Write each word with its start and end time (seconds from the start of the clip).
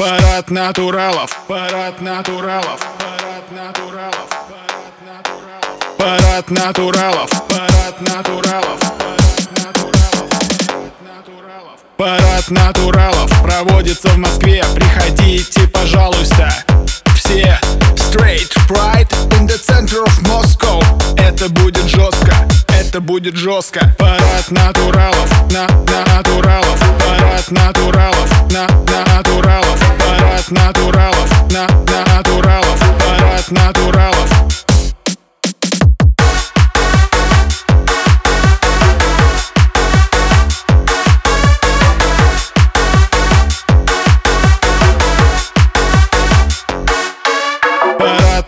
Парад 0.00 0.50
натуралов, 0.50 1.30
парад 1.46 2.00
натуралов, 2.00 2.80
парад 2.98 3.50
натуралов, 3.52 4.28
парад 5.98 6.50
натуралов, 6.50 7.30
парад 7.50 8.00
натуралов, 8.00 8.00
парад 8.00 8.00
натуралов, 8.00 8.80
парад 11.98 12.50
натуралов 12.50 13.42
проводится 13.42 14.08
в 14.08 14.16
Москве. 14.16 14.64
Приходите, 14.74 15.68
пожалуйста, 15.68 16.50
все 17.30 17.56
straight 17.96 18.50
pride 18.66 19.08
in 19.38 19.46
the 19.46 19.56
center 19.56 20.02
of 20.02 20.22
Moscow. 20.22 20.80
Это 21.16 21.48
будет 21.48 21.86
жестко, 21.88 22.34
это 22.68 23.00
будет 23.00 23.36
жестко. 23.36 23.94
Парад 23.98 24.50
натуралов, 24.50 25.30
на, 25.52 25.66
на 25.68 26.04
натуралов, 26.16 26.80
парад 26.98 27.50
натуралов, 27.50 28.50
на, 28.50 28.66
на 28.66 29.04
натуралов. 29.14 29.78
Натуралов, 30.50 31.52
на, 31.52 31.68
на 31.68 32.04
натуралов, 32.16 32.80
парад 32.98 33.50
натуралов 33.52 34.39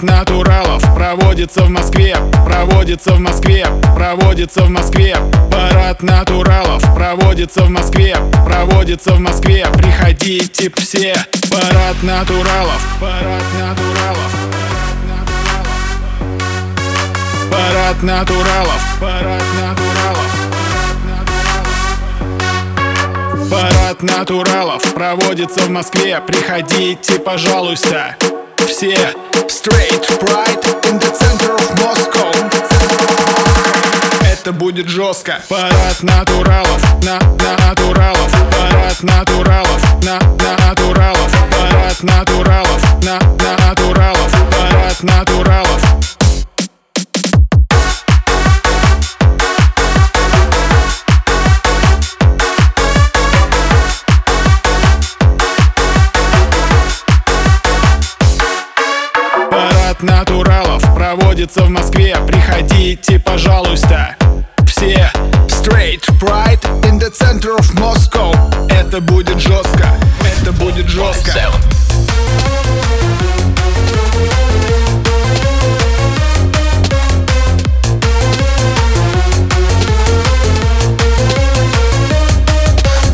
Парад 0.03 0.19
натуралов 0.27 0.83
проводится 0.97 1.63
в 1.63 1.71
Москве, 1.71 2.17
проводится 2.45 3.13
в 3.13 3.21
Москве, 3.21 3.65
проводится 3.95 4.63
в 4.63 4.71
Москве. 4.71 5.17
Парад 5.49 6.03
натуралов 6.03 6.83
проводится 6.93 7.63
в 7.63 7.71
Москве, 7.71 8.17
проводится 8.45 9.13
в 9.13 9.21
Москве. 9.21 9.65
Приходите 9.75 10.73
все. 10.77 11.15
Парад 11.49 12.03
натуралов, 12.03 12.83
парад 13.01 13.45
натуралов. 13.61 14.33
Парад 17.49 18.03
натуралов, 18.03 18.83
парад 19.01 19.43
натуралов. 19.61 20.31
Парад 23.49 24.03
натуралов 24.03 24.95
проводится 24.95 25.61
в 25.61 25.71
Москве. 25.71 26.21
Приходите, 26.27 27.21
пожалуйста 27.21 28.17
все. 28.73 28.97
Straight 29.49 30.05
pride 30.19 30.65
in 30.89 30.99
the 30.99 31.13
center 31.13 31.55
of 31.55 31.69
Moscow. 31.79 32.33
Это 34.23 34.53
будет 34.53 34.89
жестко. 34.89 35.43
Парад 35.49 36.03
натуралов, 36.03 36.83
на, 37.05 37.19
на 37.39 37.57
натуралов. 37.69 38.33
Парад 38.51 39.03
натуралов, 39.03 40.03
на, 40.03 40.19
на 40.19 40.57
натуралов. 40.57 41.31
Парад 41.51 42.03
натуралов, 42.03 43.03
на, 43.05 43.19
на 43.19 43.57
натуралов. 43.69 44.33
Парад 44.51 45.03
натуралов 45.03 45.42
проводится 61.43 61.63
в 61.65 61.71
Москве. 61.71 62.17
Приходите, 62.27 63.19
пожалуйста, 63.19 64.17
все 64.67 65.11
Straight 65.49 66.05
Pride 66.21 66.63
in 66.85 67.01
the 67.01 67.11
center 67.11 67.57
of 67.59 67.75
Moscow. 67.75 68.33
Это 68.71 69.01
будет 69.01 69.41
жестко, 69.41 69.89
это 70.21 70.53
будет 70.53 70.89
жестко. 70.89 71.33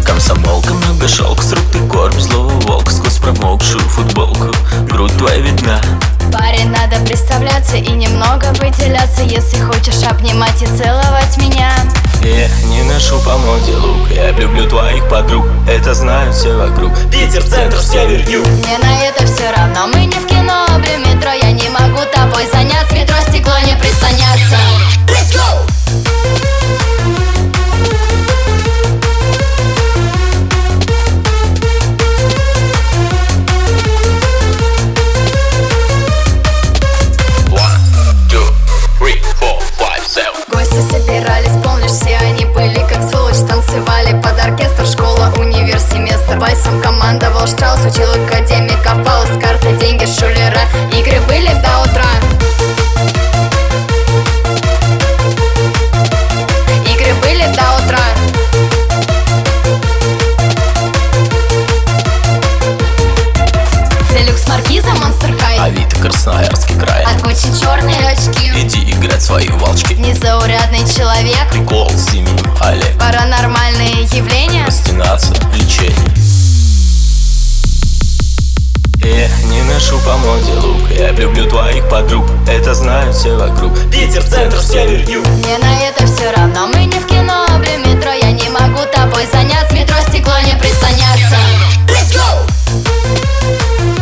Комсомолка, 0.05 0.75
много 0.75 1.09
шелк, 1.09 1.43
с 1.43 1.53
рук 1.53 1.65
ты 1.73 1.79
корм 1.89 2.21
злого 2.21 2.51
волка 2.61 2.91
Сквозь 2.91 3.17
промокшую 3.17 3.85
футболку. 3.85 4.55
Грудь 4.91 5.17
твоя 5.17 5.39
видна 5.39 5.81
Парень, 6.33 6.71
надо 6.71 7.05
представляться 7.07 7.77
и 7.77 7.91
немного 7.91 8.47
выделяться 8.61 9.23
Если 9.23 9.61
хочешь 9.61 10.03
обнимать 10.03 10.63
и 10.63 10.67
целовать 10.67 11.37
меня. 11.39 11.73
Я 12.23 12.49
не 12.67 12.83
ношу 12.83 13.19
по 13.21 13.37
моде 13.39 13.75
лук 13.77 14.11
Я 14.11 14.33
люблю 14.33 14.69
твоих 14.69 15.09
подруг, 15.09 15.47
это 15.69 15.95
знают 15.95 16.35
все 16.35 16.55
вокруг. 16.57 16.93
Питер, 17.11 17.43
центр, 17.45 17.79
север, 17.81 18.29
юг 18.29 18.47
Мне 18.47 18.79
на 18.79 19.03
это 19.05 19.25
все 19.25 19.51
равно, 19.57 19.87
мы 19.87 20.05
не 20.05 20.17
в 20.17 20.27
кино, 20.27 20.67
облю 20.75 20.99
метро 20.99 21.31
Я 21.31 21.53
не 21.53 21.69
могу 21.71 22.01
тобой 22.13 22.47
заняться, 22.53 22.95
метро 22.95 23.17
стекло 23.29 23.55
не 23.65 23.75
пристанется 23.77 24.57
Let's 25.07 25.33
go! 25.33 25.68
Вальсом 46.39 46.81
командовал 46.81 47.47
Штраус 47.47 47.81
Учил 47.81 48.11
академиков 48.25 49.05
Паус 49.05 49.29
Карты, 49.41 49.77
деньги, 49.79 50.05
шулера. 50.05 50.61
Игры 50.93 51.21
были 51.27 51.53
до 51.63 51.83
утра 51.83 52.38
Маркиза, 64.89 65.05
Монстр 65.05 65.35
Хай. 65.41 65.59
Авито, 65.59 65.97
Красноярский 65.97 66.79
край. 66.79 67.05
От 67.05 67.23
Гуччи 67.23 67.49
черные 67.61 68.09
очки. 68.09 68.51
Иди 68.55 68.91
играть 68.93 69.23
свои 69.23 69.49
волчки. 69.49 69.95
Незаурядный 69.95 70.81
человек. 70.81 71.51
Прикол 71.51 71.91
с 71.91 72.15
именем 72.15 72.57
Олег. 72.61 72.99
Паранормальные 72.99 74.03
явления. 74.13 74.65
Простинация, 74.65 75.37
лечение. 75.55 75.97
Я 79.03 79.29
не 79.47 79.63
ношу 79.63 79.99
по 80.01 80.17
моде 80.19 80.53
лук. 80.55 80.91
Я 80.91 81.11
люблю 81.13 81.49
твоих 81.49 81.89
подруг. 81.89 82.27
Это 82.47 82.75
знают 82.75 83.15
все 83.17 83.37
вокруг. 83.37 83.73
Питер, 83.91 84.23
центр, 84.23 84.61
север, 84.61 85.09
юг. 85.09 85.27
Мне 85.27 85.59
на 85.59 85.81
это 85.83 86.07
все 86.07 86.31
равно. 86.37 86.67
Мы 86.67 86.85
не 86.85 86.99
в 86.99 87.07
кино, 87.07 87.47
облю 87.47 87.79
метро. 87.87 88.13
Я 88.13 88.33
не 88.33 88.49
могу 88.51 88.81
тобой 88.93 89.27
заняться. 89.33 89.75
Метро 89.75 89.97
стекло 90.09 90.35
не 90.45 90.59
пристанется 90.59 91.37
Let's 91.89 92.13
go! 92.13 93.98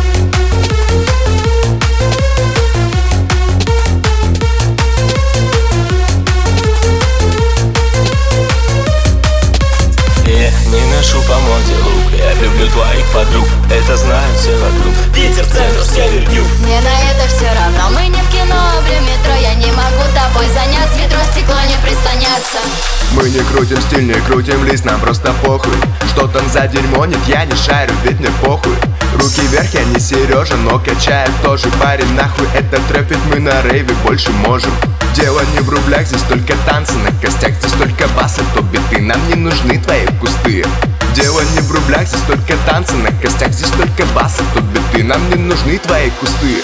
Не 10.77 10.95
ношу 10.95 11.21
по 11.23 11.35
моде 11.39 11.75
лук. 11.83 12.11
Я 12.17 12.33
люблю 12.41 12.67
твоих 12.69 13.05
подруг 13.11 13.47
Это 13.69 13.97
знают 13.97 14.37
все 14.37 14.55
вокруг. 14.57 14.93
Питер, 15.13 15.45
центр, 15.45 15.83
север, 15.83 16.29
юг. 16.29 16.47
Мне 16.59 16.79
на 16.81 16.95
это 17.11 17.27
все 17.27 17.47
равно. 17.47 17.89
Мы 17.95 18.07
не 18.07 18.21
в 18.21 18.29
кино, 18.29 18.59
облю 18.77 19.01
метро. 19.01 19.33
Я 19.41 19.55
не 19.55 19.71
могу 19.71 20.03
тобой 20.13 20.47
заняться. 20.47 20.97
Метро 20.97 21.19
стекло 21.31 21.57
не 21.67 21.77
пристанется. 21.83 22.59
Мы 23.11 23.29
не 23.29 23.39
крутим 23.39 23.81
стиль, 23.81 24.05
не 24.05 24.19
крутим 24.25 24.65
лист 24.65 24.85
Нам 24.85 24.99
просто 24.99 25.33
похуй. 25.43 25.73
Что 26.09 26.27
там 26.27 26.49
за 26.49 26.67
дерьмо, 26.67 27.05
нет, 27.05 27.19
я 27.27 27.45
не 27.45 27.55
шарю 27.55 27.93
Ведь 28.03 28.19
мне 28.19 28.29
похуй. 28.43 28.75
Руки 29.15 29.41
вверх, 29.47 29.73
я 29.73 29.83
не 29.85 29.99
Сережа, 29.99 30.55
но 30.57 30.77
качает 30.79 31.31
тоже 31.43 31.69
парень 31.81 32.13
Нахуй 32.13 32.47
этот 32.53 32.85
трэп, 32.87 33.09
ведь 33.09 33.25
мы 33.31 33.39
на 33.39 33.61
рейве 33.61 33.93
больше 34.03 34.29
можем 34.31 34.71
Дело 35.15 35.41
не 35.53 35.59
в 35.59 35.69
рублях, 35.69 36.07
здесь 36.07 36.21
только 36.23 36.53
танцы 36.65 36.93
на 36.99 37.11
костях 37.11 37.53
Здесь 37.59 37.73
только 37.73 38.07
басы, 38.09 38.41
то 38.53 38.61
биты, 38.61 39.01
нам 39.01 39.19
не 39.27 39.35
нужны 39.35 39.79
твои 39.79 40.05
кусты 40.19 40.63
Дело 41.19 41.41
не 41.41 41.61
в 41.61 41.71
рублях, 41.71 42.07
здесь 42.07 42.21
только 42.27 42.53
танцы 42.67 42.93
на 42.93 43.11
костях 43.11 43.51
Здесь 43.51 43.71
только 43.71 44.05
басы, 44.13 44.43
то 44.53 44.61
биты, 44.61 45.03
нам 45.03 45.27
не 45.29 45.35
нужны 45.35 45.79
твои 45.79 46.11
кусты. 46.11 46.61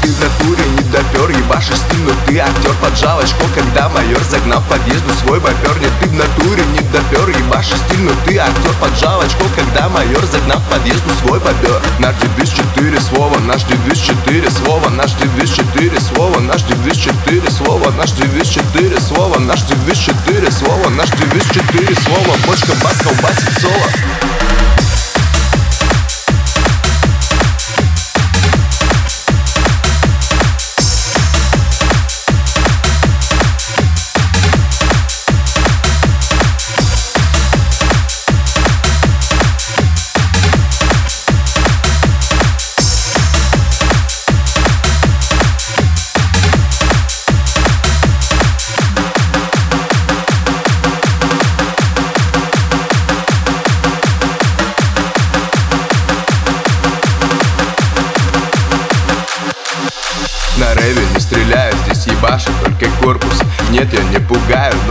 Ты 0.00 0.08
в 0.08 0.20
натуре 0.20 0.64
не 0.76 0.82
допер, 0.84 1.28
ебашишь 1.28 1.84
но 2.06 2.12
ты 2.26 2.38
актер 2.38 2.72
Поджал 2.80 3.20
очко, 3.20 3.44
когда 3.54 3.90
майор 3.90 4.22
загнал 4.30 4.62
подъезду 4.68 5.12
свой 5.22 5.40
бобер 5.40 5.78
Нет, 5.78 5.92
ты 6.00 6.08
в 6.08 6.14
натуре 6.14 6.64
не 6.72 6.80
допер, 6.88 7.28
ебашишь 7.28 7.76
но 7.98 8.12
ты 8.24 8.38
актер 8.38 8.72
Поджал 8.80 9.20
очко, 9.20 9.44
когда 9.54 9.90
майор 9.90 10.24
загнал 10.24 10.58
подъезду 10.70 11.10
свой 11.20 11.38
бобер 11.40 11.82
Наш 11.98 12.14
девиз 12.16 12.48
четыре 12.48 12.98
слова, 12.98 13.38
наш 13.40 13.62
девиз 13.64 13.98
четыре 13.98 14.50
слова 14.50 14.88
Наш 14.88 15.12
девиз 15.12 15.50
четыре 15.50 16.00
слова, 16.00 16.40
наш 16.40 16.62
девиз 16.62 16.96
четыре 16.96 17.50
слова 17.50 17.90
Наш 17.90 18.12
девиз 18.12 18.48
четыре 18.48 18.98
слова, 19.00 19.38
наш 19.38 19.60
девиз 19.62 19.98
четыре 19.98 20.50
слова 20.50 20.88
Наш 20.88 21.10
девиз 21.10 21.44
четыре 21.44 21.94
слова, 21.94 22.36
бочка 22.46 22.72
бас 22.82 22.98
колбасит 23.02 23.60
соло 23.60 23.89
you 23.96 24.39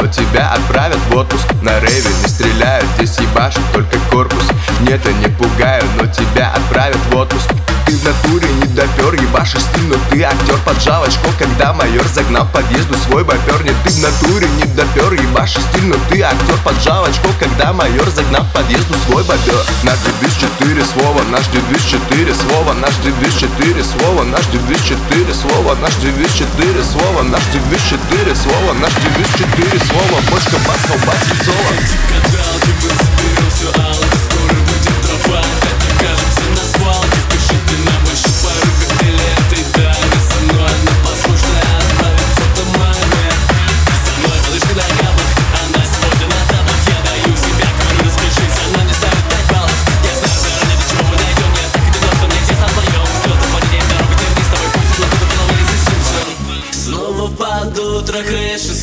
тебя 0.09 0.51
отправят 0.53 0.99
в 1.09 1.15
отпуск. 1.15 1.45
На 1.61 1.79
рейве 1.79 2.09
не 2.21 2.27
стреляют, 2.27 2.85
здесь 2.95 3.17
ебашит 3.19 3.61
только 3.73 3.97
корпус. 4.11 4.43
Нет, 4.81 5.01
я 5.05 5.13
не 5.13 5.27
пугаю, 5.35 5.83
но 5.97 6.05
тебя 6.07 6.51
отправят 6.55 6.99
в 7.11 7.15
отпуск. 7.15 7.49
Ты 7.85 7.95
в 7.95 8.03
натуре 8.03 8.47
не 8.61 8.67
допер, 8.67 8.98
стиль, 9.45 9.87
но 9.87 9.95
ты 10.09 10.23
актер 10.23 10.57
Поджал 10.65 11.03
очко, 11.03 11.29
когда 11.37 11.73
майор 11.73 12.05
загнал 12.13 12.45
подъезду 12.51 12.95
свой 13.07 13.23
бопер 13.23 13.63
Нет, 13.63 13.75
ты 13.83 13.89
в 13.91 13.99
натуре 13.99 14.47
не 14.57 14.65
допер, 14.65 15.13
ебашишь 15.13 15.63
стиль, 15.71 15.85
но 15.85 15.95
ты 16.09 16.21
актер 16.21 16.57
Поджал 16.63 17.05
очко, 17.05 17.29
когда 17.39 17.71
майор 17.71 18.09
загнал 18.09 18.45
подъезду 18.53 18.93
свой 19.05 19.23
бопер 19.23 19.63
Наш 19.83 19.97
девиз 19.99 20.33
четыре 20.35 20.83
слова, 20.83 21.21
наш 21.31 21.47
девиз 21.47 21.83
четыре 21.83 22.33
слова 22.33 22.73
Наш 22.73 22.95
девиз 23.03 23.33
четыре 23.35 23.83
слова, 23.83 24.23
наш 24.25 24.45
девиз 24.47 24.81
четыре 24.83 25.33
слова 25.33 25.73
Наш 25.75 25.95
девиз 25.95 26.31
четыре 26.33 26.83
слова, 26.83 27.23
наш 27.23 27.43
девиз 27.53 27.81
четыре 27.81 28.35
слова 28.35 28.73
Наш 28.73 28.93
девиз 28.95 29.29
четыре 29.37 29.79
слова, 29.79 30.19
бочка, 30.31 30.57
бас, 30.67 30.81
колбас 30.87 31.23
и 31.31 31.43
соло 31.43 31.73
Гадал, 32.09 32.55
ты 32.61 32.71
бы 32.81 33.49
все 33.49 33.67
алко, 33.81 34.08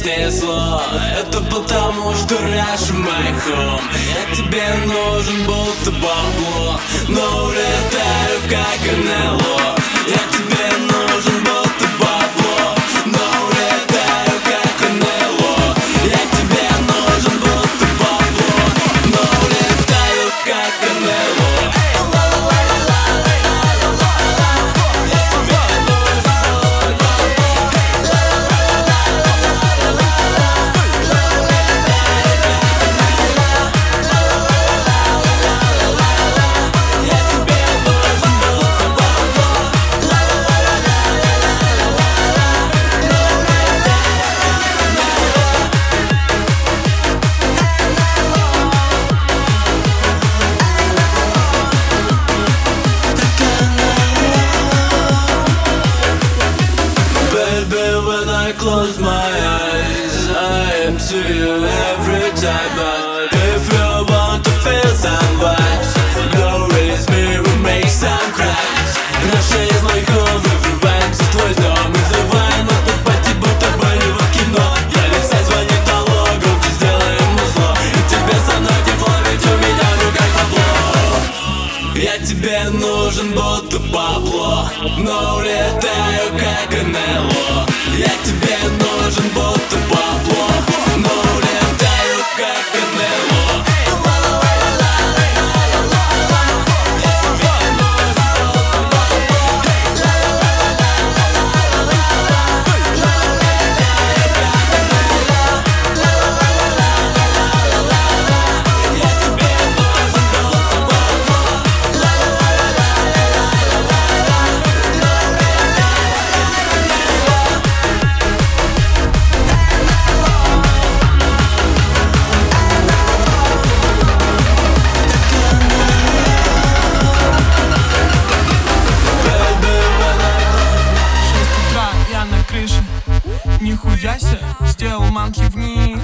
снесло 0.06 0.80
Это 1.18 1.40
потому, 1.40 2.14
что 2.14 2.38
раньше 2.38 2.92
мой 2.92 3.32
хом 3.44 3.80
Я 4.14 4.36
тебе 4.36 4.62
нужен 4.84 5.44
будто 5.44 5.90
бабло 5.90 6.80
Но 7.08 7.46
улетаю 7.46 8.40
как 8.48 8.96
НЛО 8.96 9.75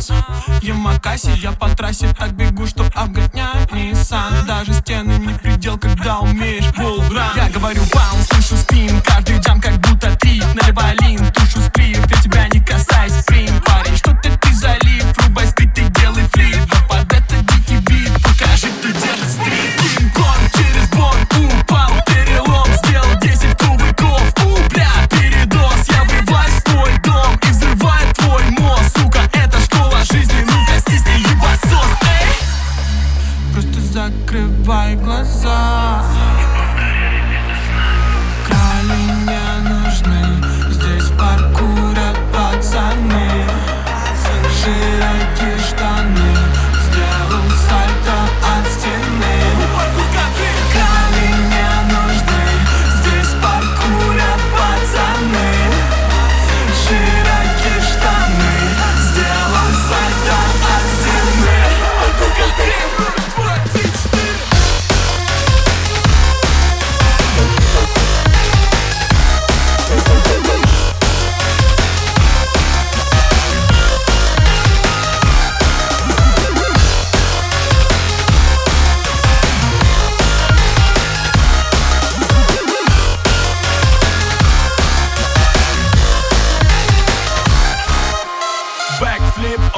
вниз 0.09 0.63
Ямакаси, 0.63 1.31
я 1.43 1.53
по 1.53 1.69
трассе 1.69 2.13
так 2.19 2.33
бегу, 2.35 2.67
что 2.67 2.85
обгонять 2.95 3.71
Nissan 3.71 4.47
Даже 4.47 4.75
стены 4.75 5.13
не 5.19 5.35
предел, 5.35 5.79
когда 5.79 6.19
умеешь 6.21 6.73
полран 6.75 7.31
Я 7.37 7.49
говорю 7.51 7.83
вау, 7.93 8.22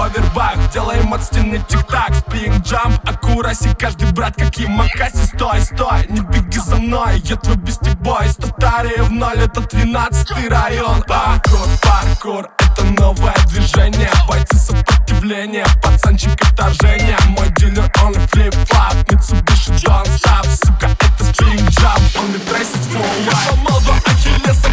овербах 0.05 0.57
Делаем 0.73 1.13
от 1.15 1.23
стены 1.23 1.63
тик-так, 1.69 2.15
спринг 2.15 2.65
джамп 2.65 2.99
Аккураси, 3.09 3.75
каждый 3.79 4.11
брат, 4.13 4.35
как 4.37 4.57
и 4.59 4.67
Макаси. 4.67 5.25
Стой, 5.35 5.61
стой, 5.61 6.07
не 6.09 6.21
беги 6.21 6.59
за 6.59 6.77
мной, 6.77 7.21
я 7.25 7.37
твой 7.37 7.57
бестибой 7.57 8.29
Статария 8.29 9.03
в 9.03 9.11
ноль, 9.11 9.39
это 9.39 9.63
тринадцатый 9.63 10.49
район. 10.49 11.03
Паркур, 11.03 11.67
паркур, 11.83 12.51
это 12.59 12.85
новое 13.01 13.35
движение. 13.49 14.11
Бойцы 14.29 14.57
сопротивления, 14.57 15.67
пацанчик 15.83 16.41
отторжение 16.43 17.17
Мой 17.29 17.49
дилер, 17.57 17.91
он 18.03 18.13
и 18.13 18.19
флип-флап 18.29 18.95
Mitsubishi 19.09 19.73
Don't 19.83 20.07
Stop, 20.17 20.47
сука, 20.49 20.89
это 20.89 21.25
спринг 21.25 21.69
джамп 21.71 22.03
Он 22.19 22.35
и 22.35 22.39
traces 22.39 22.85
for 22.91 23.05
Я 23.25 23.33
сломал 23.33 23.81
два 23.81 23.95
Ахиллеса, 24.07 24.69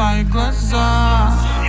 vai 0.00 0.24
gozar. 0.24 1.59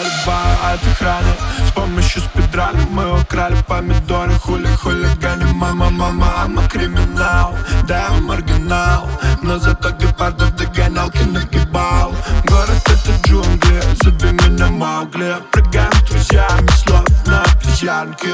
пальба 0.00 0.72
от 0.72 0.86
охраны 0.92 1.32
С 1.66 1.72
помощью 1.72 2.22
спидрали 2.22 2.80
мы 2.90 3.20
украли 3.20 3.56
помидоры 3.66 4.32
Хули 4.32 4.66
хулигане, 4.66 5.46
мама, 5.54 5.90
мама, 5.90 6.12
мама 6.12 6.68
криминал 6.68 7.54
Да 7.86 8.08
я 8.08 8.20
маргинал, 8.20 9.08
но 9.42 9.58
зато 9.58 9.90
гепардов 9.90 10.54
догоналки 10.56 11.22
нагибал. 11.22 12.14
Город 12.44 12.82
это 12.86 13.28
джунгли, 13.28 13.80
зови 14.02 14.32
меня 14.32 14.68
Маугли 14.68 15.36
Прыгаем 15.52 15.92
с 15.92 16.10
друзьями, 16.10 16.68
словно 16.84 17.42
обезьянки 17.42 18.28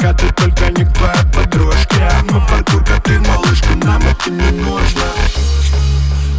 пока 0.00 0.14
ты 0.14 0.32
только 0.32 0.70
не 0.70 0.84
к 0.84 0.92
твоей 0.94 1.24
подружке 1.32 2.08
Но 2.30 2.38
а 2.38 2.40
подруга 2.40 3.00
ты 3.04 3.20
малышка, 3.20 3.74
нам 3.84 4.02
это 4.02 4.30
не 4.30 4.50
нужно. 4.62 5.02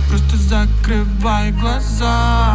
Просто 0.10 0.38
закрывай 0.38 1.52
глаза. 1.52 2.51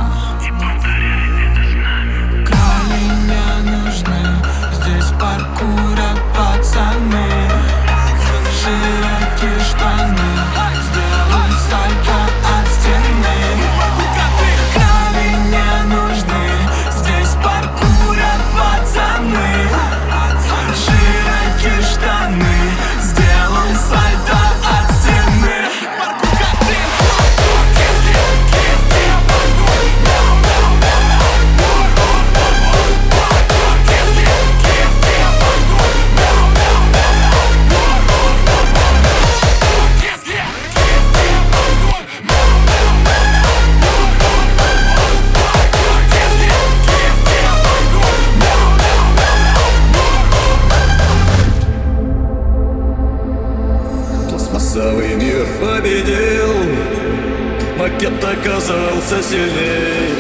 бьется 59.07 59.23
сильней 59.23 60.15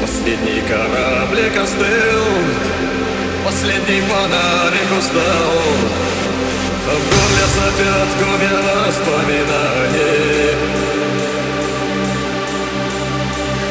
Последний 0.00 0.60
кораблик 0.62 1.56
остыл. 1.56 2.24
Последний 3.44 4.00
фонарик 4.02 4.98
устал. 4.98 5.52
А 6.88 6.94
в 6.94 7.02
горле 7.10 7.46
сопят 7.54 8.10
кроме 8.18 8.52
воспоминаний. 8.62 10.54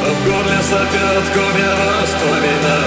А 0.01 0.10
в 0.12 0.25
горле 0.25 0.60
сопят 0.62 1.25
кроме 1.34 1.69
воспоминаний. 2.01 2.85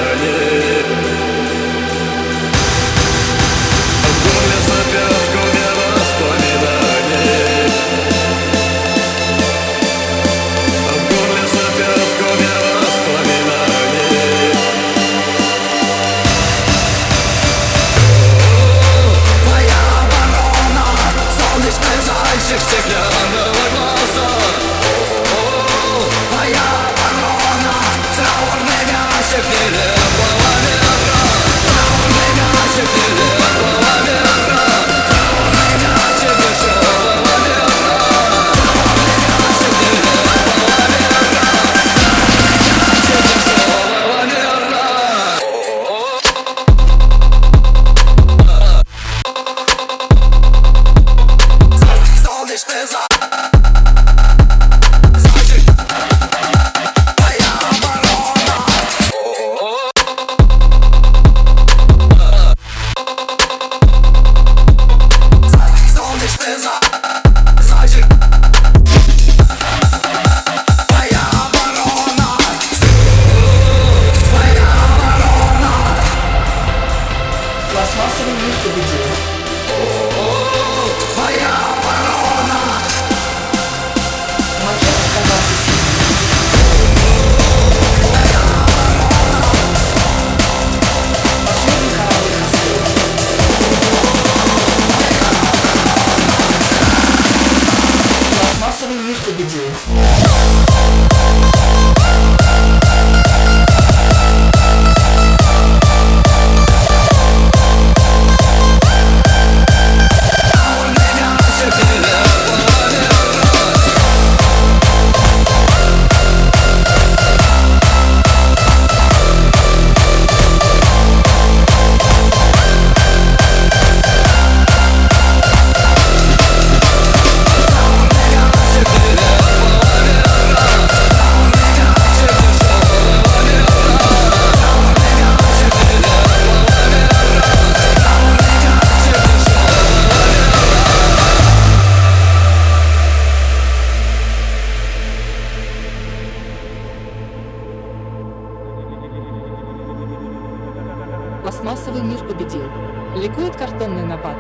Ликует 153.17 153.57
картонный 153.57 154.03
набат. 154.05 154.37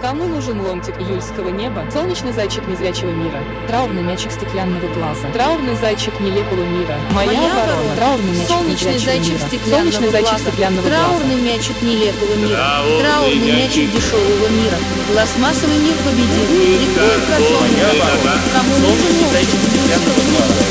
Кому 0.00 0.24
нужен 0.24 0.60
ломтик 0.60 0.94
июльского 1.00 1.48
неба? 1.48 1.84
Солнечный 1.92 2.32
зайчик 2.32 2.66
незрячего 2.68 3.10
мира. 3.10 3.38
Траурный 3.68 4.02
мячик 4.02 4.30
стеклянного 4.32 4.86
глаза. 4.94 5.28
Траурный 5.32 5.74
зайчик 5.76 6.18
нелепого 6.20 6.64
мира. 6.64 6.94
Моя, 7.12 7.32
Моя 7.32 7.52
оборона. 7.52 7.96
Траурный 7.96 8.32
мячик 8.32 8.48
Солнечный 8.48 8.98
зайчик 8.98 9.32
мира. 9.34 9.46
стеклянного 9.48 9.78
Солнечный 9.78 10.10
зайчик 10.10 10.30
глаза. 10.30 10.44
стеклянного 10.50 10.82
глаза. 10.88 10.96
Траурный 11.02 11.40
мячик 11.42 11.82
нелепого 11.82 12.34
мира. 12.34 12.58
Траурный 13.00 13.52
мячик 13.52 13.92
дешевого 13.92 14.48
мира. 14.48 14.78
Пластмассовый 15.12 15.78
мир 15.78 15.94
победил. 16.06 16.46
Ликует 16.50 17.22
картонный 17.26 17.82
набат. 17.82 18.38
Кому 18.54 18.74
нужен 18.78 19.12
ломтик 19.22 19.58
июльского 19.58 20.22
неба? 20.30 20.62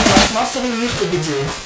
Пластмассовый 0.08 0.70
мир 0.70 0.90
победил 1.00 1.65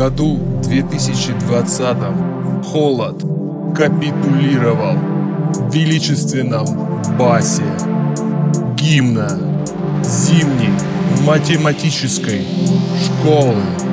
году 0.00 0.38
2020 0.62 1.96
холод 2.64 3.22
капитулировал 3.76 4.96
в 4.96 5.74
величественном 5.74 6.64
басе 7.18 7.64
гимна 8.76 9.38
зимней 10.02 10.72
математической 11.26 12.46
школы. 13.04 13.89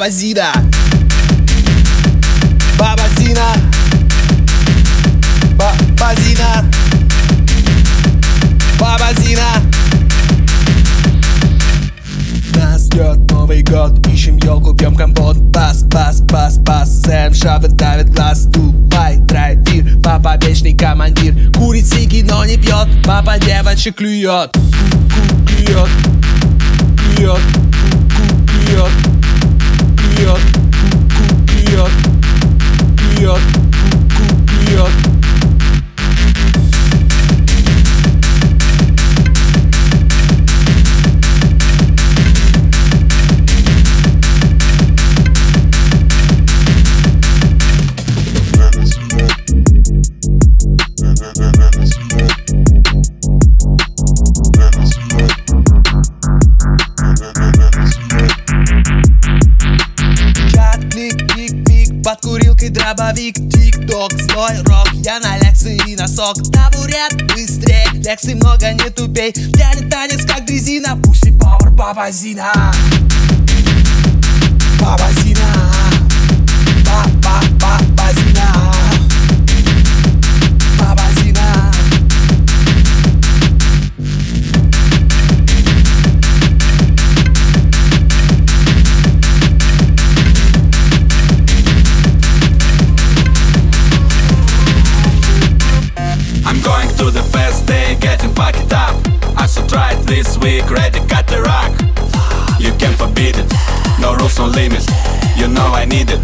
Баба 0.00 0.10
Зина 0.10 0.52
Баба 2.78 3.02
Зина 3.18 3.54
Баба 5.58 6.14
Зина 6.16 6.64
Баба 8.78 9.10
Зина 9.20 9.42
Нас 12.54 12.86
ждет 12.86 13.30
Новый 13.30 13.62
год, 13.62 14.06
ищем 14.06 14.38
елку, 14.38 14.72
пьем 14.72 14.96
компот. 14.96 15.36
Бас, 15.36 15.82
бас, 15.82 16.22
бас, 16.22 16.56
бас, 16.56 17.02
Сэм 17.02 17.34
шавет, 17.34 17.76
давит 17.76 18.08
глаз. 18.14 18.46
Дубай, 18.46 19.18
драйвир, 19.18 20.00
папа 20.02 20.38
вечный 20.42 20.74
командир. 20.74 21.52
Курит 21.52 21.84
сиги, 21.84 22.22
но 22.22 22.46
не 22.46 22.56
пьет, 22.56 22.88
папа 23.04 23.38
девочек 23.38 23.96
клюет 23.96 24.50
клюет, 25.46 25.88
клюет, 27.16 27.40
клюет 28.66 29.19
Kukupiat 30.20 30.42
Kukupiat 31.16 31.92
Kukupiat 34.16 35.19
под 62.10 62.20
курилкой 62.22 62.70
дробовик 62.70 63.36
Тик-ток, 63.36 64.12
злой 64.12 64.58
рок, 64.64 64.88
я 64.94 65.20
на 65.20 65.38
лекции 65.38 65.94
носок. 65.94 66.36
Табурет, 66.50 67.14
быстрее, 67.34 67.86
лекций 67.94 68.34
много, 68.34 68.72
не 68.72 68.90
тупей 68.90 69.32
Тянет 69.32 69.88
танец, 69.90 70.24
как 70.26 70.44
дрезина, 70.44 70.96
пуси 70.96 71.30
пауэр, 71.38 71.70
баба 71.70 72.10
Зина 72.10 72.52
Баба 74.80 75.08
Зина 75.22 75.72
Баба, 76.84 77.42
баба 77.60 78.12
Зина 78.14 78.89
this 100.10 100.36
week, 100.38 100.68
ready 100.68 100.98
cut 101.06 101.24
the 101.28 101.40
rock. 101.40 101.70
You 102.58 102.72
can 102.82 102.92
forbid 102.98 103.38
it, 103.38 103.46
no 104.02 104.16
rules, 104.16 104.36
no 104.38 104.46
limits. 104.46 104.86
You 105.38 105.46
know 105.46 105.70
I 105.70 105.84
need 105.84 106.10
it. 106.10 106.18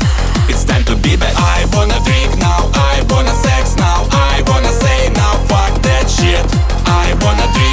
It's 0.51 0.65
time 0.65 0.83
to 0.91 0.97
be 0.97 1.17
back. 1.17 1.33
I 1.39 1.63
wanna 1.73 1.99
drink 2.03 2.35
now, 2.39 2.67
I 2.75 3.07
wanna 3.09 3.35
sex 3.47 3.77
now, 3.77 4.09
I 4.11 4.43
wanna 4.51 4.73
say 4.73 5.09
now, 5.15 5.39
fuck 5.47 5.73
that 5.87 6.11
shit. 6.11 6.43
I 6.85 7.15
wanna 7.23 7.47
drink 7.55 7.66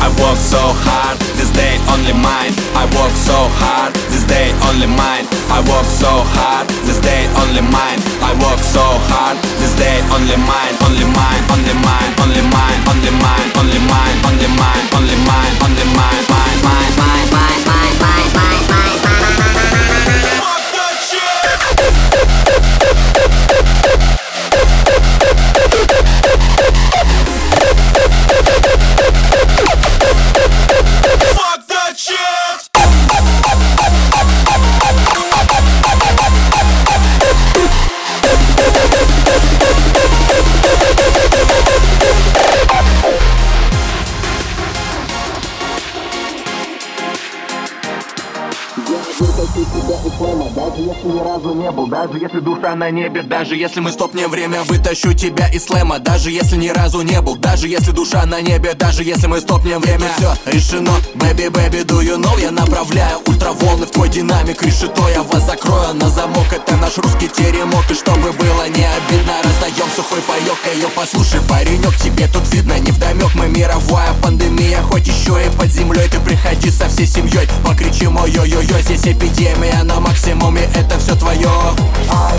I 0.00 0.08
work 0.20 0.38
so 0.38 0.60
hard, 0.86 1.18
this 1.38 1.50
day 1.50 1.78
only 1.92 2.12
mine. 2.12 2.52
I 2.74 2.84
work 2.96 3.14
so 3.14 3.48
hard, 3.60 3.94
this 4.10 4.24
day 4.24 4.50
only 4.68 4.86
mine. 4.86 5.26
I 5.50 5.60
work 5.70 5.86
so 5.86 6.24
hard, 6.34 6.68
this 6.86 7.00
day 7.00 7.26
only 7.42 7.62
mine. 7.62 8.00
I 8.22 8.32
work 8.42 8.60
so 8.60 8.84
hard, 9.10 9.36
this 9.60 9.74
day 9.76 10.00
only 10.14 10.36
mine, 10.40 10.74
only 10.86 11.06
mine, 11.06 11.42
only 11.52 11.74
mine, 11.84 12.12
only 12.20 12.42
mine, 12.52 12.80
only 12.90 13.12
mine, 13.20 13.48
only 13.58 13.78
mine, 13.82 14.18
only 14.26 14.48
mine, 14.58 14.86
only 14.96 15.18
mine, 15.28 15.54
only 15.62 15.86
mine, 15.98 16.24
mine, 16.24 16.24
mine, 16.24 16.54
mine, 16.64 16.92
mine, 16.98 17.28
mine, 17.32 17.62
mine, 17.68 17.96
mine, 18.02 18.30
mine, 18.34 18.68
mine. 18.68 18.73
Душа 52.64 52.76
на 52.76 52.90
небе, 52.90 53.22
даже 53.22 53.56
если 53.56 53.80
мы 53.80 53.92
стопнем 53.92 54.30
время 54.30 54.62
Вытащу 54.62 55.12
тебя 55.12 55.48
из 55.48 55.66
слэма, 55.66 55.98
даже 55.98 56.30
если 56.30 56.56
ни 56.56 56.68
разу 56.68 57.02
не 57.02 57.20
был 57.20 57.36
Даже 57.36 57.68
если 57.68 57.90
душа 57.90 58.24
на 58.24 58.40
небе, 58.40 58.72
даже 58.72 59.04
если 59.04 59.26
мы 59.26 59.40
стопнем 59.40 59.82
время 59.82 60.06
Все 60.16 60.34
решено, 60.50 60.92
baby, 61.14 61.50
baby, 61.50 61.84
do 61.84 62.00
you 62.00 62.16
know? 62.16 62.40
Я 62.40 62.50
направляю 62.50 63.18
ультраволны 63.26 63.84
в 63.84 63.90
твой 63.90 64.08
динамик. 64.08 64.62
Решето 64.62 65.06
я 65.10 65.22
вас 65.24 65.44
закрою 65.44 65.92
на 65.92 66.08
замок. 66.08 66.46
Это 66.52 66.76
наш 66.76 66.96
русский 66.96 67.28
теремок. 67.28 67.84
И 67.90 67.94
чтобы 67.94 68.32
было 68.32 68.68
не 68.68 68.86
обидно, 68.96 69.34
раздаем 69.42 69.90
сухой 69.94 70.20
паёк. 70.22 70.58
Ее 70.74 70.88
послушай, 70.96 71.40
паренек, 71.46 71.94
тебе 71.96 72.26
тут 72.28 72.50
видно 72.50 72.78
не 72.78 72.92
вдомек 72.92 73.34
Мы 73.34 73.46
мировая 73.48 74.14
пандемия, 74.22 74.80
хоть 74.90 75.06
еще 75.06 75.38
и 75.44 75.50
под 75.58 75.68
землей 75.68 76.08
Ты 76.08 76.18
приходи 76.20 76.70
со 76.70 76.88
всей 76.88 77.06
семьей, 77.06 77.46
покричим 77.62 78.16
ой-ой-ой 78.16 78.82
Здесь 78.82 79.06
эпидемия 79.06 79.82
на 79.82 80.00
максимуме, 80.00 80.62
это 80.74 80.98
все 80.98 81.14
твое 81.14 81.50
I 82.10 82.38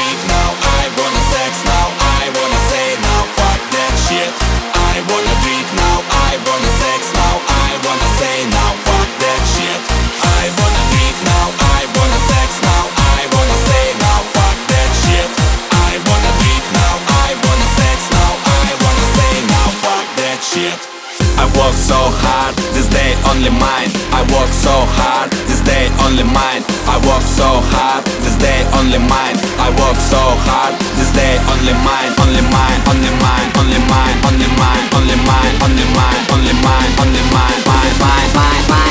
work 21.71 21.79
so 21.79 22.11
hard, 22.19 22.53
this 22.75 22.87
day 22.91 23.15
only 23.31 23.49
mine. 23.49 23.87
I 24.11 24.27
work 24.35 24.51
so 24.51 24.75
hard, 24.99 25.31
this 25.47 25.63
day 25.63 25.87
only 26.03 26.23
mine. 26.27 26.67
I 26.83 26.99
work 27.07 27.23
so 27.23 27.63
hard, 27.71 28.03
this 28.19 28.35
day 28.35 28.67
only 28.75 28.99
mine. 28.99 29.39
I 29.55 29.71
work 29.79 29.95
so 29.95 30.19
hard, 30.43 30.75
this 30.99 31.15
day 31.15 31.39
only 31.47 31.71
mine. 31.87 32.11
Only 32.19 32.43
mine, 32.51 32.79
only 32.91 33.11
mine, 33.23 33.49
only 33.55 33.79
mine, 33.87 34.17
only 34.27 34.51
mine 34.59 34.91
Only 34.99 35.17
mine, 35.23 35.55
only 35.63 35.87
mine, 35.95 36.19
only 36.35 36.53
mine, 36.59 36.91
only 36.99 37.23
mine 37.23 37.31
Mine, 37.31 37.31
mine, 37.31 37.63
mine, 37.63 37.95
mine, 38.03 38.31
mine, 38.35 38.63
mine, 38.67 38.90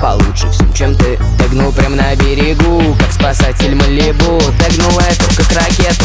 панты 0.00 0.10
Папа 0.10 0.24
лучше 0.24 0.50
всем, 0.50 0.72
чем 0.72 0.94
ты. 0.94 1.18
Тегнул 1.38 1.72
прям 1.72 1.96
на 1.96 2.14
берегу 2.16 2.96
Как 2.98 3.12
спасатель 3.12 3.74
Малибу. 3.74 4.40
Тегнул 4.58 4.98
эту, 4.98 5.36
как 5.36 5.52
ракету. 5.52 6.04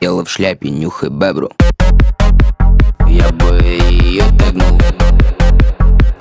Дело 0.00 0.24
в 0.24 0.30
шляпе, 0.30 0.70
нюхай 0.70 1.08
бебру. 1.10 1.50
Я 3.08 3.28
бы 3.30 3.58
ее 3.62 4.24
тегнул. 4.38 4.80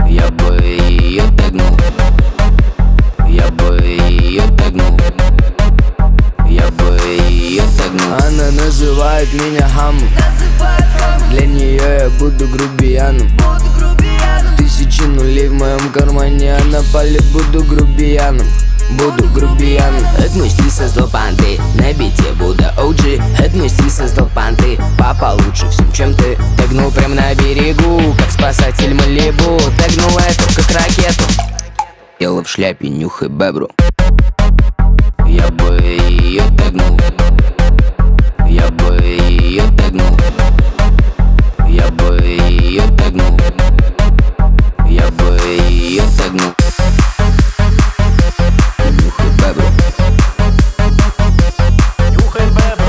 Я 0.07 0.27
бы 0.29 0.55
ее 0.63 1.23
тегнул. 1.37 1.77
Я 3.27 3.47
бы 3.49 3.77
ее 3.81 4.43
тегнул. 4.57 4.97
Я 6.47 6.67
бы 6.71 6.99
ее 7.19 7.63
тегнул. 7.77 8.13
Она 8.25 8.51
называет 8.51 9.31
меня 9.33 9.67
хамом. 9.67 10.09
Для 11.31 11.45
нее 11.45 11.75
я 11.77 12.09
буду 12.19 12.47
грубияном 12.47 13.29
Нулей 15.19 15.49
в 15.49 15.53
моем 15.53 15.91
кармане 15.91 16.55
Она 16.55 16.79
палит, 16.93 17.23
буду 17.33 17.61
грубияном. 17.65 18.47
Буду 18.91 19.27
грубияном. 19.33 20.01
Это 20.17 20.37
мой 20.37 20.49
стиль 20.49 20.71
создал 20.71 21.09
панты. 21.09 21.59
На 21.75 21.91
бите 21.91 22.31
Будда 22.39 22.73
OG 22.77 23.21
Это 23.37 23.57
мой 23.57 23.67
стиль 23.67 23.89
создал 23.89 24.29
панты. 24.33 24.79
Папа 24.97 25.37
лучше 25.43 25.69
всем, 25.71 25.91
чем 25.91 26.13
ты. 26.13 26.37
Тегнул 26.57 26.89
прям 26.91 27.15
на 27.15 27.35
берегу 27.35 28.15
Как 28.17 28.31
спасатель 28.31 28.93
Малибу. 28.93 29.59
Тегнул 29.83 30.17
эту, 30.19 30.55
как 30.55 30.71
ракету. 30.71 31.25
Дело 32.17 32.41
в 32.41 32.49
шляпе, 32.49 32.87
нюхай 32.87 33.27
бебру. 33.27 33.69
Я 35.27 35.49
бы 35.49 35.75
ее 35.83 36.43
тегнул 36.57 36.97
Я 38.47 38.69
бы 38.69 38.95
ее 39.03 39.63
тегнул 39.77 40.17
Я 41.67 41.89
бы 41.89 42.17
ее 42.25 42.83
тегнул 42.97 43.37
Я 44.99 45.09
бы 45.11 45.39
ее 45.69 46.03
тегнул 46.17 46.53
Нюхай 48.91 49.29
бебру 49.37 49.63
Нюхай 52.11 52.47
бебру 52.47 52.83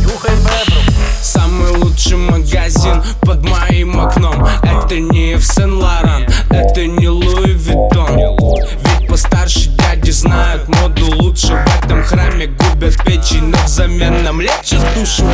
Нюхай 0.00 0.36
бебру 0.36 0.80
Самый 1.20 1.70
лучший 1.72 2.16
магазин 2.16 3.02
под 3.20 3.44
моим 3.46 4.00
окном. 4.00 4.42
Это 4.62 4.98
не 4.98 5.34
в 5.34 5.44
Сен-Лоран, 5.44 6.26
это 6.48 6.86
не 6.86 7.08
Луи 7.08 7.52
Виттон. 7.52 8.16
Ведь 8.16 9.08
постарше 9.08 9.68
дяди 9.68 10.10
знают 10.10 10.66
моду 10.68 11.10
лучше 11.16 11.62
В 11.66 11.84
этом 11.84 12.02
храме. 12.02 12.46
Губят 12.46 12.96
печень, 13.04 13.48
но 13.48 13.58
взамен 13.66 14.22
нам 14.22 14.40
лечат 14.40 14.82
душу 14.94 15.26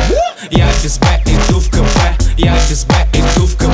Я 0.51 0.67
без 0.83 0.99
Б 0.99 1.07
иду 1.25 1.59
в 1.59 1.69
КП, 1.69 1.97
я 2.37 2.53
без 2.69 2.85
Б 2.85 2.93
иду 3.13 3.47
в 3.47 3.55
КП. 3.55 3.71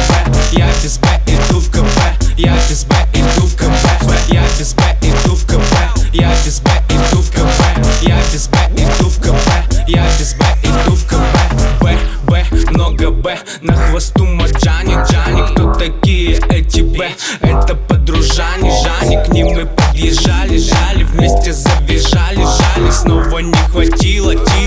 Я 0.51 0.67
без 0.81 0.97
Б 0.99 1.07
иду 1.27 1.59
в 1.59 1.69
КП, 1.69 1.99
я 2.37 2.55
без 2.69 2.85
Б 2.85 2.95
иду 3.13 3.45
в 3.45 3.55
КП. 3.55 3.67
Я 4.29 4.43
без 4.57 4.73
Б 4.73 4.81
иду 5.01 5.35
в 5.35 5.45
КП, 5.45 5.73
я 6.13 6.29
без 6.45 6.61
Б 6.61 6.71
иду 6.89 7.21
в 7.21 7.29
КП. 7.29 7.61
Я 8.01 8.17
без 8.31 8.47
Б 8.47 8.57
иду 8.77 9.09
в 9.09 9.19
КП, 9.19 9.49
я 9.87 10.05
без 10.17 10.33
Б 10.35 10.45
иду 10.63 10.95
в 10.95 11.05
КП. 11.05 11.81
Б, 11.81 11.97
Б, 12.27 12.45
много 12.71 13.11
Б. 13.11 13.37
На 13.61 13.75
хвосту 13.75 14.25
Маджани, 14.25 14.95
Джани. 15.09 15.51
Кто 15.51 15.73
такие 15.73 16.39
эти 16.49 16.81
Б? 16.81 17.11
Это 17.41 17.75
подружане, 17.75 18.71
Жани. 18.83 19.21
К 19.25 19.33
ним 19.33 19.47
мы 19.47 19.65
подъезжали, 19.65 20.57
жали. 20.57 21.03
Вместе 21.03 21.51
завизжали, 21.53 22.43
жали. 22.43 22.91
Снова 22.91 23.39
не 23.39 23.53
хватило 23.71 24.35
тила 24.35 24.60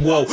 whoa. 0.00 0.24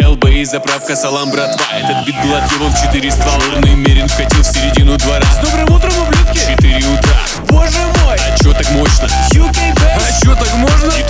ЛБ 0.00 0.24
и 0.24 0.44
заправка 0.44 0.96
салам, 0.96 1.30
братва 1.30 1.64
Этот 1.72 2.04
бит 2.04 2.16
был 2.22 2.34
отъебан 2.34 2.72
в 2.72 2.80
четыре 2.80 3.12
ствола 3.12 3.40
Черный 3.44 3.76
мерин 3.76 4.08
вкатил 4.08 4.42
в 4.42 4.46
середину 4.46 4.98
двора 4.98 5.22
С 5.22 5.36
добрым 5.36 5.72
утром, 5.72 5.92
ублюдки! 6.02 6.38
Четыре 6.38 6.84
утра 6.84 7.14
Боже 7.48 7.78
мой! 8.02 8.18
А 8.18 8.38
чё 8.42 8.52
так 8.52 8.68
мощно? 8.70 9.06
UK 9.32 9.56
А 9.78 10.24
чё 10.24 10.34
так 10.34 10.52
можно? 10.54 11.05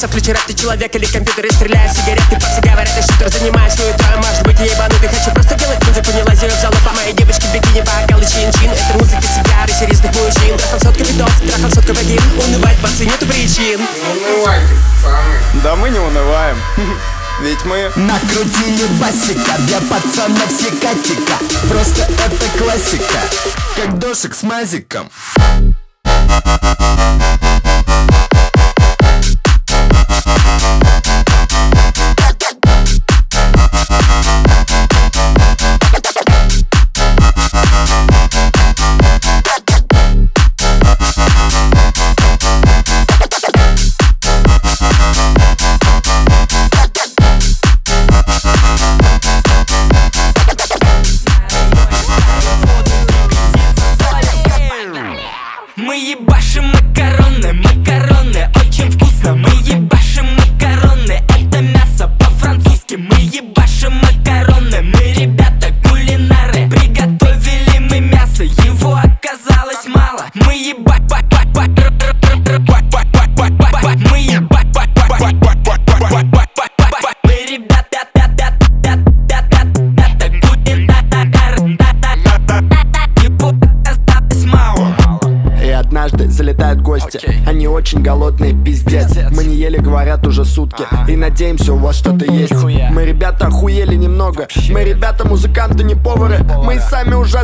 Алиса, 0.00 0.08
включи 0.08 0.32
рэп, 0.32 0.44
ты 0.46 0.54
человек 0.54 0.94
или 0.94 1.04
компьютер 1.04 1.44
и 1.44 1.52
стреляю 1.52 1.90
сигареты. 1.92 2.34
Пацы 2.36 2.60
говорят, 2.62 2.88
я 2.96 3.02
шутер, 3.02 3.28
занимаюсь 3.28 3.74
хуетой 3.76 4.16
Может 4.16 4.42
быть, 4.44 4.58
я 4.60 4.64
ебанутый, 4.64 5.08
хочу 5.10 5.30
просто 5.32 5.54
делать 5.56 5.86
музыку 5.86 6.10
Не 6.16 6.22
лазю 6.22 6.46
в 6.48 6.60
зал, 6.62 6.72
по 6.86 6.92
моей 6.96 7.12
девочке 7.12 7.46
бикини 7.52 7.82
Бокалы 7.82 8.24
чин-чин, 8.24 8.70
это 8.70 8.98
музыка 8.98 9.20
сигары 9.20 9.70
Серьезных 9.78 10.14
мужчин, 10.14 10.56
трахал 10.56 10.80
сотка 10.80 11.04
битов, 11.04 11.40
трахал 11.40 11.70
сотка 11.70 11.92
вагин. 11.92 12.22
Унывать, 12.38 12.78
пацы, 12.78 13.04
нету 13.04 13.26
причин. 13.26 13.80
Да 15.62 15.76
мы 15.76 15.90
не 15.90 15.98
унываем. 15.98 16.56
Ведь 17.42 17.64
мы 17.66 17.90
Накрутили 17.96 18.86
басика 19.00 19.52
Для 19.66 19.80
пацанов 19.80 20.48
все 20.48 20.70
катика. 20.70 21.36
Просто 21.68 22.02
это 22.02 22.58
классика 22.58 23.20
Как 23.76 23.98
дошик 23.98 24.34
с 24.34 24.42
мазиком 24.42 25.10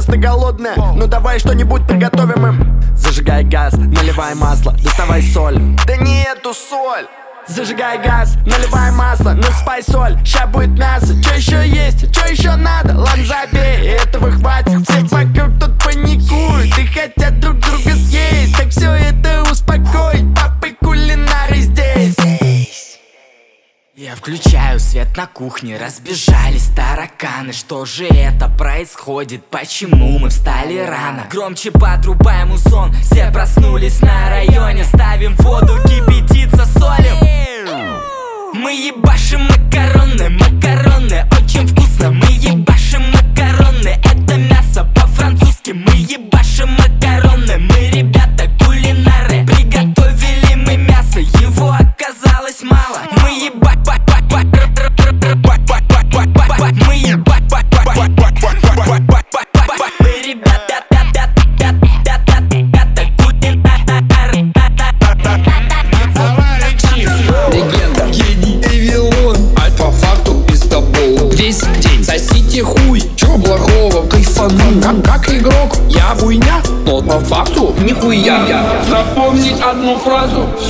ужасно 0.06 0.16
голодные 0.16 0.74
Ну 0.76 1.06
давай 1.06 1.38
что-нибудь 1.38 1.86
приготовим 1.86 2.46
им. 2.46 2.82
Зажигай 2.96 3.44
газ, 3.44 3.74
наливай 3.74 4.34
масло 4.34 4.72
Доставай 4.82 5.22
соль. 5.22 5.58
Да 5.86 5.96
не 5.96 6.22
эту 6.22 6.54
соль. 6.54 7.06
Зажигай 7.48 8.02
газ, 8.02 8.36
наливай 8.44 8.90
масло, 8.90 9.30
насыпай 9.30 9.82
соль. 9.82 10.18
Ща 10.24 10.46
будет 10.46 10.70
мясо, 10.70 11.14
что 11.22 11.34
еще 11.34 11.68
есть, 11.68 12.12
что 12.12 12.28
еще 12.28 12.56
надо? 12.56 12.98
Ладно, 12.98 13.24
забей, 13.24 13.90
этого 13.90 14.32
хватит. 14.32 14.88
Всех 14.88 15.12
вокруг 15.12 15.58
тут 15.60 15.80
паникуют 15.84 16.76
И 16.76 16.86
хотят 16.86 17.38
друг 17.38 17.58
друга 17.58 17.94
съесть 17.94 18.56
Так 18.56 18.70
все 18.70 18.90
это 18.90 19.35
Я 24.06 24.14
включаю 24.14 24.78
свет 24.78 25.16
на 25.16 25.26
кухне, 25.26 25.76
разбежались 25.76 26.68
тараканы. 26.76 27.52
Что 27.52 27.84
же 27.84 28.06
это 28.06 28.48
происходит, 28.48 29.44
почему 29.46 30.20
мы 30.20 30.28
встали 30.28 30.78
рано? 30.78 31.26
Громче 31.28 31.72
подрубаем 31.72 32.52
усон, 32.52 32.94
все 33.02 33.32
проснулись 33.32 34.00
на 34.02 34.30
районе. 34.30 34.84
Ставим 34.84 35.34
воду 35.34 35.76
кипятиться, 35.82 36.66
солим. 36.66 37.16
Мы 38.54 38.74
ебашим 38.74 39.42
макароны 39.42 40.28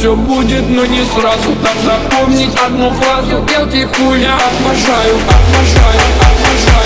все 0.07 0.15
будет, 0.15 0.69
но 0.69 0.87
не 0.87 1.05
сразу. 1.05 1.51
Так 1.65 1.75
запомнить 1.85 2.55
одну 2.65 2.93
фразу, 2.93 3.45
делайте 3.49 3.89
хуйня. 3.89 4.37
Обожаю, 4.37 5.17
обожаю, 5.27 5.99
обожаю, 6.23 6.86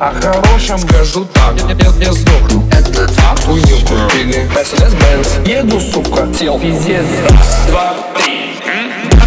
О 0.00 0.12
хорошем 0.12 0.78
скажу 0.78 1.26
так. 1.34 1.56
Я, 1.68 2.06
я, 2.06 2.12
сдохну. 2.12 2.62
Это 2.70 3.08
факт 3.14 3.44
Хуйню 3.44 3.76
купили. 3.80 4.48
Mercedes-Benz 4.54 5.48
Еду, 5.48 5.80
сука, 5.80 6.28
сел. 6.38 6.56
Пиздец. 6.60 7.04
Раз, 7.28 7.66
два, 7.68 7.94
три. 8.16 8.60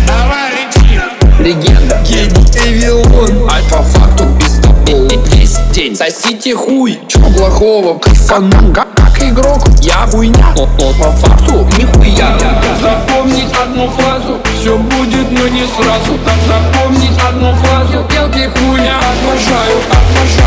Давай 0.07 0.51
лети 0.51 1.01
Легенда 1.39 2.01
Гений 2.07 2.45
Эвион 2.65 3.49
А 3.49 3.59
по 3.69 3.83
факту 3.83 4.25
пиздобол 4.39 5.09
Весь 5.33 5.57
день. 5.73 5.93
Сосите 5.93 6.55
хуй. 6.55 6.99
Чё 7.09 7.19
плохого? 7.19 7.99
Кайфану. 7.99 8.73
Как, 8.73 8.87
как 8.95 9.21
игрок. 9.21 9.67
Я 9.81 10.07
хуйня. 10.09 10.53
Но, 10.55 10.69
но 10.79 10.93
по 10.93 11.11
факту 11.11 11.67
нихуя. 11.77 12.37
Запомнить 12.81 13.53
одну 13.61 13.89
фразу. 13.89 14.39
Все 14.57 14.77
будет, 14.77 15.31
но 15.31 15.47
не 15.49 15.65
сразу. 15.67 16.17
Запомнить 16.47 17.19
одну 17.27 17.53
фразу. 17.55 18.05
Белки 18.09 18.47
хуйня. 18.57 18.99
Обожаю, 18.99 19.77
обожаю, 19.89 20.40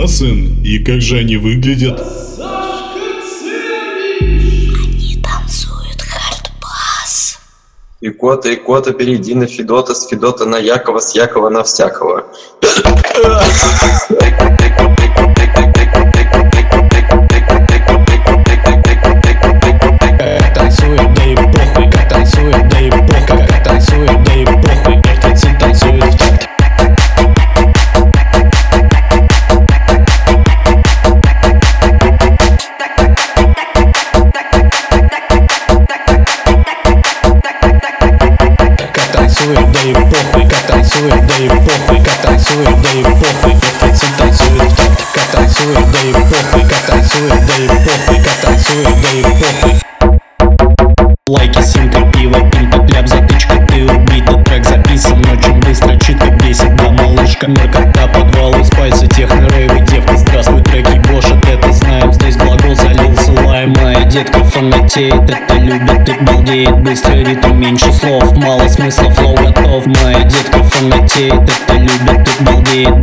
Да, 0.00 0.08
сын? 0.08 0.62
И 0.64 0.78
как 0.78 1.02
же 1.02 1.18
они 1.18 1.36
выглядят? 1.36 2.00
Они 4.18 5.22
танцуют 5.22 6.00
хардбас. 6.00 7.38
Икота, 8.00 8.54
Икота, 8.54 8.94
перейди 8.94 9.34
на 9.34 9.46
Федота, 9.46 9.94
с 9.94 10.08
Федота 10.08 10.46
на 10.46 10.56
Якова, 10.56 11.00
с 11.00 11.14
Якова 11.14 11.50
на 11.50 11.62
всякого. 11.64 12.24
да 43.02 43.10
похуй, 43.10 43.54
танцуют 44.18 44.72
в 44.72 44.76
такт. 44.76 45.06
Как 45.14 45.24
танцует, 45.32 45.90
да 45.90 45.98
и 46.08 46.12
похуй, 46.12 46.62
как 46.68 46.82
танцует, 46.86 47.46
да 47.46 47.62
и 47.62 47.68
похуй, 47.68 48.22
как 48.22 48.34
танцует, 48.42 48.96
да 49.02 49.18
и 49.18 49.22
похуй. 49.22 49.80
Лайки, 51.26 51.62
симка, 51.62 52.00
пиво, 52.12 52.40
пинта, 52.50 52.78
кляп, 52.86 53.08
затычка, 53.08 53.56
ты 53.68 53.84
убита. 53.84 54.34
Трек 54.44 54.64
записан 54.64 55.20
очень 55.20 55.60
быстро, 55.60 55.96
читка 55.98 56.30
бесит, 56.30 56.74
да, 56.76 56.90
малышка 56.90 57.48
Наркота, 57.48 58.08
подвалы, 58.08 58.64
спайсы, 58.64 59.06
техно, 59.06 59.48
рейвы, 59.48 59.80
девка 59.86 60.16
Здравствуй, 60.16 60.62
треки, 60.62 60.98
бошет, 61.08 61.48
это 61.48 61.72
знаем. 61.72 62.12
Здесь 62.12 62.36
глагол 62.36 62.74
залился 62.74 63.32
лайм, 63.44 63.72
моя 63.80 64.04
детка 64.04 64.42
фанатеет. 64.42 65.30
Это 65.30 65.54
любит 65.54 66.08
и 66.08 66.24
балдеет, 66.24 66.80
быстрый 66.80 67.24
ритм, 67.24 67.56
меньше 67.56 67.92
слов 67.92 68.36
Мало 68.36 68.66
смысла, 68.68 69.10
флоу 69.10 69.34
готов. 69.36 69.86
Моя 69.86 70.24
детка 70.24 70.59
con 70.80 70.90
là 70.90 71.06
chê 71.08 71.28
Tất 71.46 71.54
cả 71.66 71.74
lưu 71.78 71.98
đất 72.06 72.22
thuộc 72.24 72.44
bảo 72.46 72.62
vệ 72.66 72.99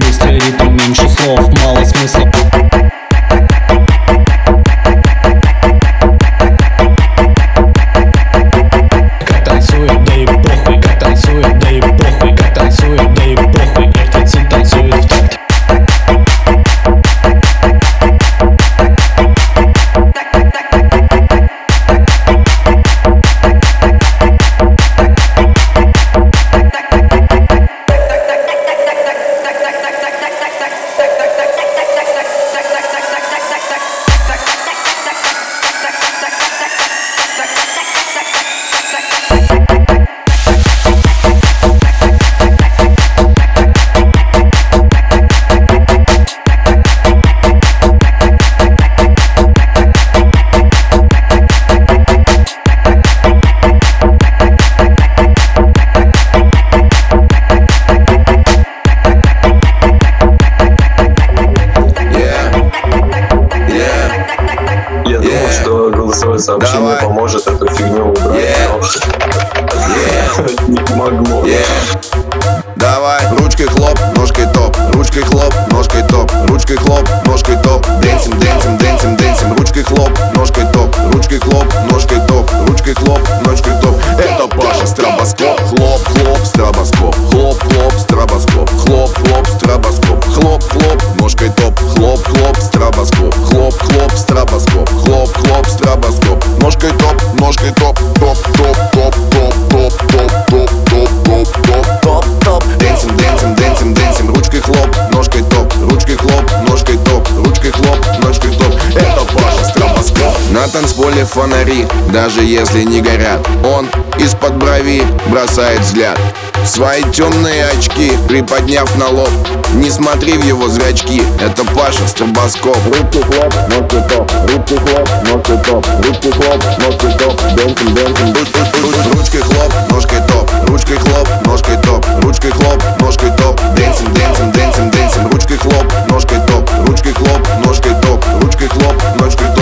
фонари, 111.28 111.86
даже 112.12 112.42
если 112.44 112.84
не 112.84 113.02
горят, 113.02 113.46
он 113.64 113.88
из-под 114.18 114.56
брови 114.56 115.04
бросает 115.28 115.82
взгляд. 115.82 116.20
Свои 116.66 117.04
темные 117.04 117.66
очки, 117.66 118.18
приподняв 118.28 118.94
на 118.98 119.10
лоб. 119.10 119.30
Не 119.76 119.92
смотри 119.92 120.38
в 120.38 120.44
его 120.44 120.68
зрачки, 120.68 121.22
это 121.40 121.64
Паша 121.76 122.08
Стробоскоп 122.08 122.78
Руки 122.86 123.22
хлоп, 123.22 123.54
ножки 123.70 124.04
топ, 124.10 124.32
руки 124.50 124.76
хлоп, 124.76 125.10
ножки 125.24 125.64
топ, 125.66 125.86
руки 126.06 126.32
хлоп, 126.32 126.64
ножки 126.80 127.18
топ, 127.20 127.40
дэнсим, 127.56 127.94
дэнсим 127.94 129.14
Ручкой 129.14 129.42
хлоп, 129.42 129.74
ножкой 129.90 130.20
топ, 130.28 130.50
ручкой 130.70 130.98
хлоп, 130.98 131.28
ножкой 131.46 131.78
топ, 131.84 132.06
ручкой 132.24 132.52
хлоп, 132.52 132.84
ножкой 133.00 133.32
топ, 133.38 133.60
дэнсим, 133.76 134.14
дэнсим, 134.14 134.52
дэнсим, 134.52 134.90
дэнсим 134.92 135.28
Ручкой 135.28 135.58
хлоп, 135.58 135.86
ножкой 136.10 136.40
топ, 136.48 136.70
ручкой 136.88 137.14
хлоп, 137.14 137.42
ножкой 137.66 137.94
топ, 138.02 138.26
ручкой 138.42 138.68
хлоп, 138.68 138.96
ножкой 139.20 139.48
топ 139.48 139.57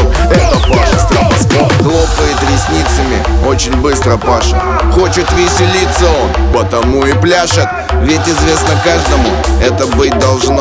быстро 3.85 4.17
пашет. 4.17 4.55
Хочет 4.95 5.31
веселиться 5.33 6.05
он, 6.05 6.51
потому 6.51 7.05
и 7.05 7.13
пляшет. 7.13 7.67
Ведь 8.01 8.27
известно 8.27 8.73
каждому, 8.83 9.29
это 9.61 9.85
быть 9.95 10.17
должно. 10.17 10.57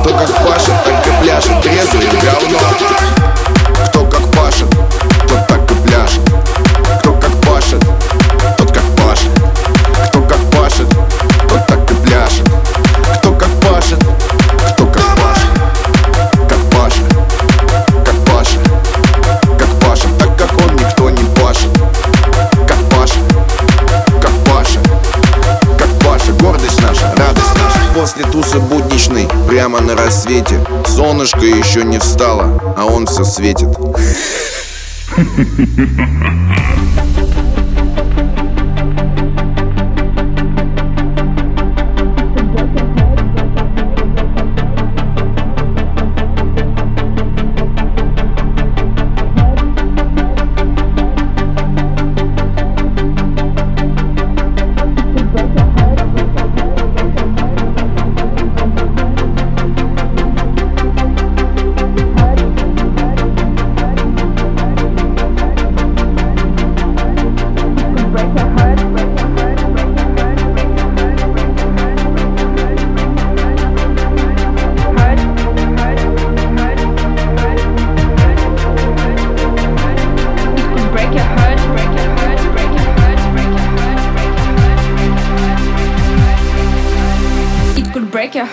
Кто 0.00 0.10
как 0.10 0.28
пашет, 0.44 0.74
так 0.84 1.06
и 1.06 1.22
пляшет, 1.22 1.62
трезвый 1.62 2.08
говно. 2.20 2.58
Кто 3.86 4.04
как 4.06 4.28
пашет, 4.32 4.68
тот 5.28 5.46
так 5.46 5.70
и 5.70 5.74
пляшет. 5.86 6.20
Кто 6.98 7.12
как 7.12 7.30
пашет, 7.42 7.80
тот 8.58 8.72
как 8.72 8.82
пашет. 8.96 9.30
Кто 10.08 10.20
как 10.22 10.38
пашет, 10.50 10.88
тот 11.48 11.66
так 11.68 11.90
и 11.92 11.94
пляшет. 11.94 12.48
Кто 13.20 13.32
как 13.34 13.50
пашет, 13.60 14.04
после 28.04 28.24
тусы 28.24 28.58
будничной, 28.58 29.26
прямо 29.48 29.80
на 29.80 29.96
рассвете. 29.96 30.60
Солнышко 30.86 31.40
еще 31.40 31.82
не 31.84 31.98
встало, 31.98 32.74
а 32.76 32.84
он 32.84 33.06
все 33.06 33.24
светит. 33.24 33.68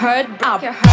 heard, 0.01 0.25
I 0.41 0.90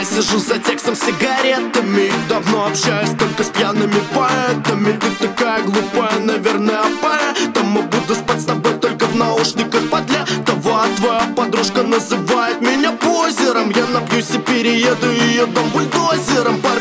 Я 0.00 0.06
сижу 0.06 0.38
за 0.38 0.58
текстом 0.58 0.96
с 0.96 1.00
сигаретами 1.00 2.10
Давно 2.26 2.68
общаюсь 2.68 3.10
только 3.18 3.44
с 3.44 3.48
пьяными 3.48 4.00
поэтами. 4.14 4.92
Ты 4.92 5.26
такая 5.26 5.62
глупая, 5.62 6.18
наверное, 6.20 6.84
поэтому 7.02 7.82
Буду 7.82 8.14
спать 8.14 8.40
с 8.40 8.46
тобой 8.46 8.78
только 8.78 9.04
в 9.04 9.14
наушниках. 9.14 9.90
Подля 9.90 10.24
того, 10.46 10.76
а 10.76 10.88
твоя 10.96 11.30
подружка 11.36 11.82
называет 11.82 12.62
меня 12.62 12.92
позером. 12.92 13.70
Я 13.76 13.86
напьюсь 13.88 14.30
и 14.30 14.38
перееду 14.38 15.10
ее 15.10 15.44
дом 15.44 15.68
бульдозером. 15.68 16.62
Пар 16.62 16.79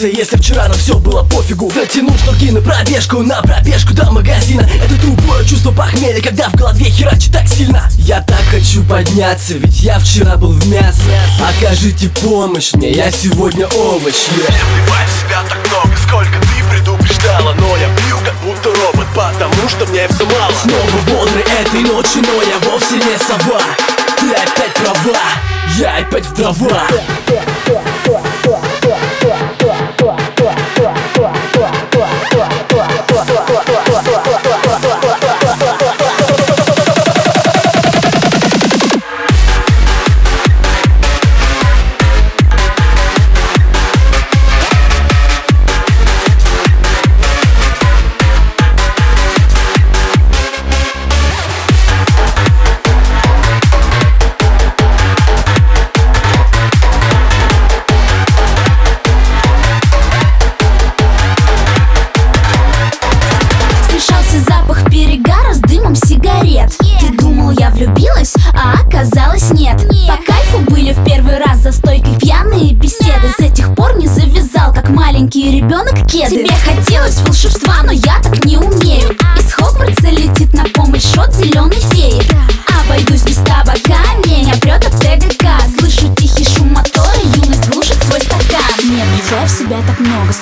туса 0.00 0.06
Если 0.08 0.36
вчера 0.36 0.68
нам 0.68 0.78
все 0.78 0.98
было 0.98 1.22
пофигу. 1.22 1.70
Затянул 1.74 2.16
штуки 2.18 2.50
на 2.50 2.60
пробежку 2.60 3.22
На 3.22 3.42
пробежку 3.42 3.92
до 3.92 4.10
магазина. 4.10 4.62
Это 4.62 4.94
тупое 5.00 5.44
чувство 5.46 5.72
похмелья 5.72 6.20
Когда 6.22 6.48
в 6.48 6.54
голове 6.54 6.86
херачит 6.86 7.32
так 7.32 7.46
сильно. 7.48 7.88
Я 7.98 8.22
так 8.22 8.42
хочу 8.50 8.82
подняться 8.84 9.54
Ведь 9.54 9.80
я 9.80 9.98
вчера 9.98 10.36
был 10.36 10.52
в 10.52 10.66
мясо 10.68 11.00
Окажите 11.38 12.08
помощь 12.08 12.72
мне 12.74 12.92
Я 12.92 13.10
сегодня 13.10 13.66
овощ 13.66 14.14
yeah. 14.14 14.54
Вливай 14.72 15.06
в 15.06 15.20
себя 15.20 15.42
так 15.48 15.58
много, 15.68 15.96
сколько 16.06 16.40
ты 16.40 16.70
предупреждала. 16.70 17.54
Но 17.54 17.76
я 17.76 17.88
пью 17.96 18.16
как 18.24 18.34
будто 18.44 18.68
робот, 18.80 19.06
потому 19.14 19.68
что 19.68 19.86
мне 19.86 20.06
все 20.08 20.24
мало. 20.26 20.52
Снова 20.54 20.84
бодрый 21.06 21.44
этой 21.60 21.80
ночью, 21.82 22.22
но 22.22 22.42
я 22.42 22.58
вовсе 22.70 22.94
не 22.94 23.18
сова. 23.18 23.60
Ты 24.18 24.32
опять 24.32 24.74
права, 24.74 25.18
я 25.78 25.98
опять 25.98 26.26
в 26.26 26.34
дрова 26.34 26.86
Смешался 27.70 27.89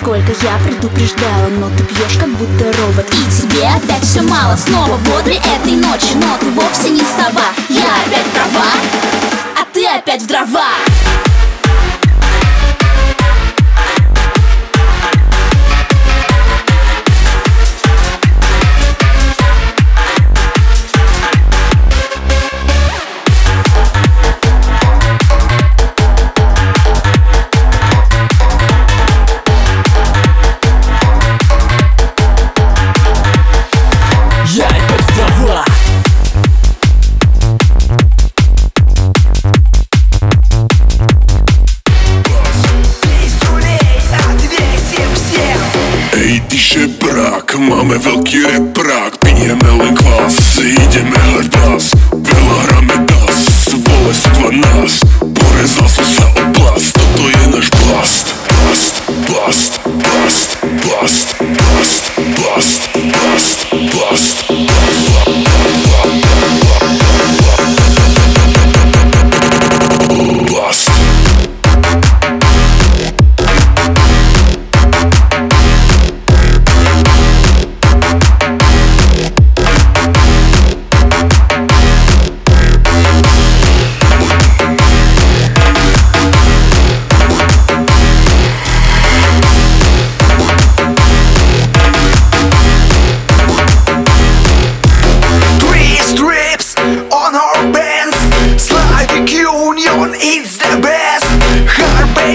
сколько 0.09 0.33
я 0.43 0.57
предупреждала 0.65 1.49
Но 1.59 1.69
ты 1.77 1.85
пьешь 1.85 2.17
как 2.19 2.31
будто 2.31 2.65
робот. 2.81 3.07
И 3.13 3.31
тебе 3.31 3.69
опять 3.69 4.03
все 4.05 4.23
мало 4.23 4.57
Снова 4.57 4.97
бодрый 4.97 5.37
этой 5.37 5.77
ночи, 5.77 6.15
но 6.15 6.39
ты 6.41 6.51
вовсе 6.53 6.89
не 6.89 7.03
сова. 7.03 7.45
Я 7.69 7.85
опять 8.07 8.25
права, 8.33 9.28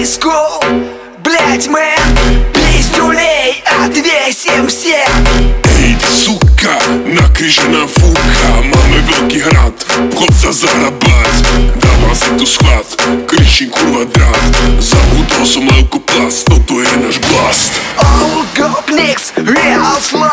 school, 0.05 0.59
блять, 1.23 1.67
мэн 1.67 2.45
Пиздюлей, 2.53 3.63
отвесим 3.83 4.67
все 4.67 5.05
Ej, 5.79 5.95
ty 5.95 6.11
suka, 6.11 6.75
nakryžená 7.05 7.85
fúka 7.87 8.49
Máme 8.63 8.99
veľký 9.05 9.39
hrad, 9.39 9.75
vchod 10.15 10.33
sa 10.33 10.51
zarabať 10.51 11.43
Dávam 11.77 12.15
si 12.15 12.29
tu 12.39 12.45
schvat, 12.45 12.87
kričím 13.27 13.69
kurva 13.69 14.05
drát 14.09 14.53
Zabudol 14.79 15.45
som 15.45 15.67
levku 15.67 15.99
plast, 15.99 16.47
toto 16.47 16.79
je 16.79 16.89
náš 17.03 17.17
blast 17.27 17.73
All 17.99 18.47
gopniks, 18.55 19.35
real 19.35 19.99
slut 19.99 20.32